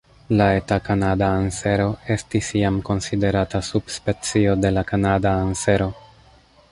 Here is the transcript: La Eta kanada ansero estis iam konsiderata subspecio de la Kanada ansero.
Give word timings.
La 0.37 0.45
Eta 0.59 0.75
kanada 0.85 1.25
ansero 1.41 1.85
estis 2.15 2.49
iam 2.61 2.79
konsiderata 2.87 3.61
subspecio 3.69 4.59
de 4.65 4.73
la 4.79 4.85
Kanada 4.93 5.35
ansero. 5.43 5.89